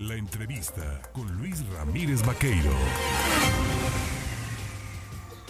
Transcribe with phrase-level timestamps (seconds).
[0.00, 2.70] La entrevista con Luis Ramírez Vaqueiro.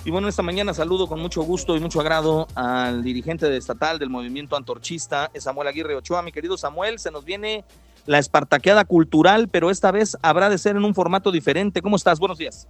[0.04, 4.10] Y bueno, esta mañana saludo con mucho gusto y mucho agrado al dirigente estatal del
[4.10, 6.22] movimiento antorchista, Samuel Aguirre Ochoa.
[6.22, 7.64] Mi querido Samuel, se nos viene
[8.06, 11.80] la espartaqueada cultural, pero esta vez habrá de ser en un formato diferente.
[11.80, 12.18] ¿Cómo estás?
[12.18, 12.68] Buenos días.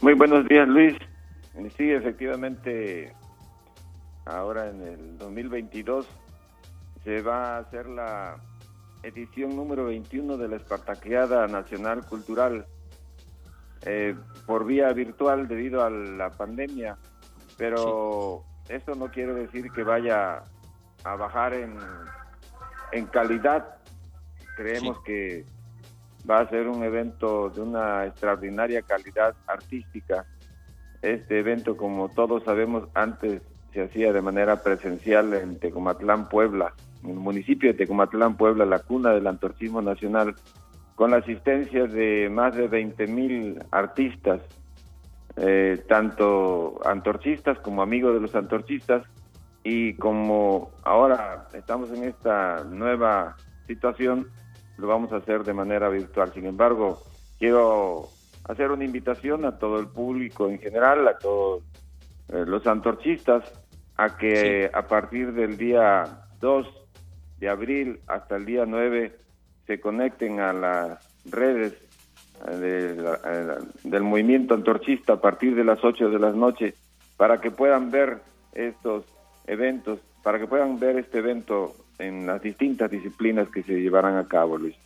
[0.00, 0.96] Muy buenos días, Luis.
[1.76, 3.14] Sí, efectivamente,
[4.24, 6.04] ahora en el 2022
[7.04, 8.40] se va a hacer la
[9.02, 12.66] edición número 21 de la Espartaqueada Nacional Cultural
[13.84, 14.16] eh,
[14.46, 16.96] por vía virtual debido a la pandemia,
[17.56, 20.42] pero eso no quiere decir que vaya
[21.04, 21.76] a bajar en,
[22.92, 23.76] en calidad.
[24.56, 25.44] Creemos que
[26.28, 30.26] va a ser un evento de una extraordinaria calidad artística.
[31.02, 37.10] Este evento, como todos sabemos, antes se hacía de manera presencial en Tecomatlán, Puebla, en
[37.10, 40.34] el municipio de Tecomatlán, Puebla, la cuna del antorchismo nacional
[40.94, 44.40] con la asistencia de más de 20 mil artistas,
[45.36, 49.04] eh, tanto antorchistas como amigos de los antorchistas,
[49.62, 54.28] y como ahora estamos en esta nueva situación,
[54.78, 56.32] lo vamos a hacer de manera virtual.
[56.32, 57.02] Sin embargo,
[57.38, 58.08] quiero
[58.44, 61.62] hacer una invitación a todo el público en general, a todos
[62.28, 63.44] eh, los antorchistas,
[63.96, 66.85] a que a partir del día 2
[67.38, 69.16] de abril hasta el día 9
[69.66, 71.74] se conecten a las redes
[72.48, 76.74] eh, eh, del movimiento antorchista a partir de las 8 de la noche
[77.16, 78.20] para que puedan ver
[78.52, 79.04] estos
[79.46, 84.28] eventos, para que puedan ver este evento en las distintas disciplinas que se llevarán a
[84.28, 84.76] cabo, Luis.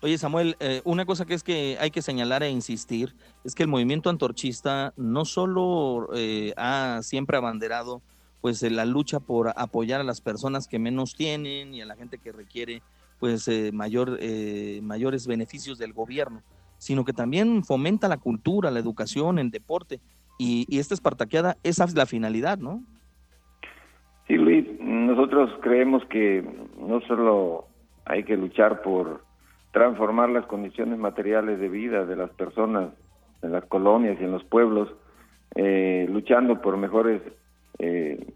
[0.00, 3.64] Oye, Samuel, eh, una cosa que es que hay que señalar e insistir es que
[3.64, 6.08] el movimiento antorchista no solo
[6.56, 8.02] ha siempre abanderado
[8.40, 12.18] pues la lucha por apoyar a las personas que menos tienen y a la gente
[12.18, 12.82] que requiere
[13.18, 16.42] pues eh, mayor, eh, mayores beneficios del gobierno,
[16.78, 20.00] sino que también fomenta la cultura, la educación, el deporte.
[20.38, 22.82] Y, y esta espartaqueada, esa es la finalidad, ¿no?
[24.28, 26.44] Sí, Luis, nosotros creemos que
[26.78, 27.66] no solo
[28.04, 29.24] hay que luchar por
[29.72, 32.90] transformar las condiciones materiales de vida de las personas
[33.42, 34.88] en las colonias y en los pueblos,
[35.54, 37.22] eh, luchando por mejores
[37.80, 38.26] eh,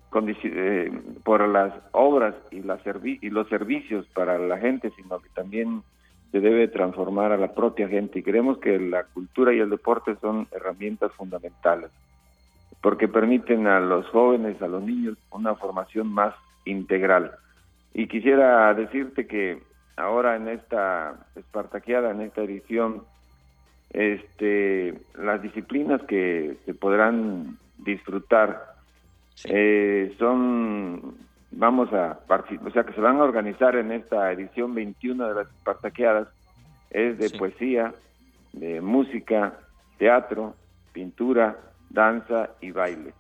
[0.45, 5.83] eh, por las obras y, la y los servicios para la gente, sino que también
[6.31, 8.21] se debe transformar a la propia gente.
[8.21, 11.91] Y creemos que la cultura y el deporte son herramientas fundamentales,
[12.81, 17.33] porque permiten a los jóvenes, a los niños, una formación más integral.
[17.95, 19.61] Y quisiera decirte que
[19.97, 23.03] ahora en esta espartaqueada, en esta edición,
[23.91, 28.72] este, las disciplinas que se podrán disfrutar
[29.45, 31.17] eh, son,
[31.51, 35.49] vamos a o sea, que se van a organizar en esta edición 21 de las
[35.49, 36.29] Espartaqueadas,
[36.91, 37.95] es de poesía,
[38.53, 39.59] de música,
[39.99, 40.55] teatro,
[40.93, 41.57] pintura,
[41.91, 43.15] danza y baile.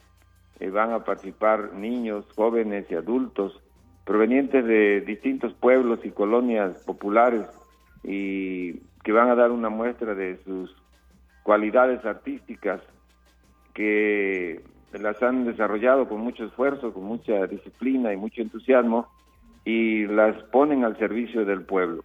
[0.60, 3.60] Eh, van a participar niños, jóvenes y adultos
[4.04, 7.46] provenientes de distintos pueblos y colonias populares
[8.02, 8.74] y
[9.04, 10.74] que van a dar una muestra de sus
[11.42, 12.80] cualidades artísticas
[13.74, 14.60] que
[15.00, 19.08] las han desarrollado con mucho esfuerzo, con mucha disciplina y mucho entusiasmo
[19.64, 22.04] y las ponen al servicio del pueblo.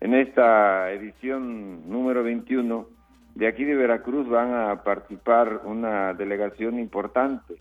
[0.00, 2.86] En esta edición número 21,
[3.34, 7.54] de aquí de Veracruz van a participar una delegación importante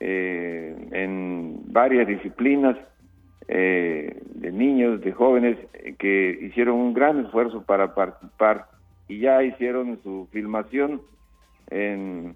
[0.00, 2.76] eh, en varias disciplinas
[3.48, 5.56] eh, de niños, de jóvenes
[5.98, 8.66] que hicieron un gran esfuerzo para participar
[9.08, 11.00] y ya hicieron su filmación
[11.70, 12.34] en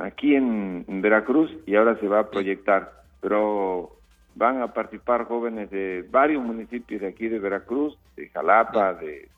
[0.00, 3.96] aquí en, Veracruz y ahora se va a proyectar, pero
[4.34, 9.28] van a participar jóvenes de varios municipios de aquí de Veracruz, de Jalapa, de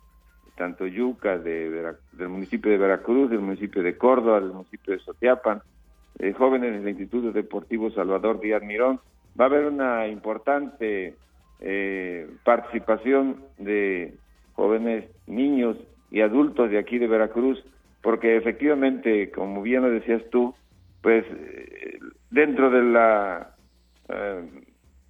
[0.57, 5.61] tanto Yuca, de del municipio de Veracruz, del municipio de Córdoba, del municipio de Sotiapan,
[6.19, 9.01] eh, jóvenes del Instituto Deportivo Salvador Díaz Mirón.
[9.39, 11.15] Va a haber una importante
[11.61, 14.15] eh, participación de
[14.55, 15.77] jóvenes, niños
[16.11, 17.63] y adultos de aquí de Veracruz
[18.07, 20.55] porque efectivamente, como bien lo decías tú,
[21.03, 21.99] pues eh,
[22.31, 22.97] dentro del
[24.09, 24.43] eh,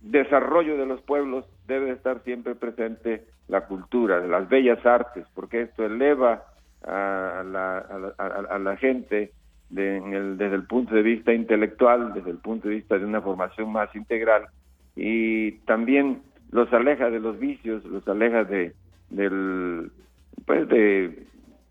[0.01, 5.85] desarrollo de los pueblos debe estar siempre presente la cultura, las bellas artes, porque esto
[5.85, 6.45] eleva
[6.85, 9.31] a la, gente
[9.69, 13.95] desde el punto de vista intelectual, desde el punto de vista de una formación más
[13.95, 14.47] integral
[14.95, 18.73] y también los aleja de los vicios, los aleja de
[19.11, 19.93] del
[20.47, 21.27] pues de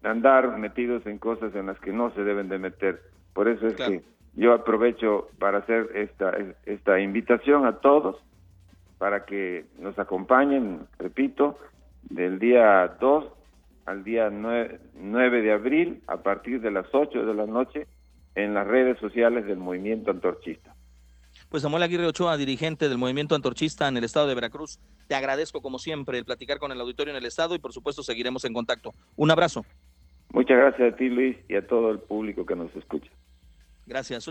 [0.06, 3.02] andar metidos en cosas en las que no se deben de meter.
[3.34, 4.02] Por eso es que
[4.36, 6.34] yo aprovecho para hacer esta,
[6.66, 8.18] esta invitación a todos
[8.98, 11.58] para que nos acompañen, repito,
[12.04, 13.26] del día 2
[13.86, 17.88] al día 9, 9 de abril a partir de las 8 de la noche
[18.34, 20.76] en las redes sociales del movimiento antorchista.
[21.50, 25.62] Pues Samuel Aguirre Ochoa, dirigente del movimiento antorchista en el estado de Veracruz, te agradezco
[25.62, 28.54] como siempre el platicar con el auditorio en el estado y por supuesto seguiremos en
[28.54, 28.92] contacto.
[29.16, 29.66] Un abrazo.
[30.34, 33.10] Muchas gracias a ti Luis y a todo el público que nos escucha.
[33.86, 34.28] Gracias.